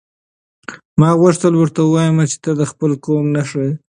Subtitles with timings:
[0.99, 3.73] ما غوښتل ورته ووایم چې ته د خپل قوم نښه یې.